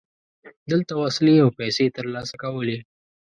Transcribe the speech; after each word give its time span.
دلته 0.71 0.93
وسلې 1.01 1.35
او 1.43 1.49
پیسې 1.59 1.85
ترلاسه 1.97 2.35
کولې. 2.43 2.77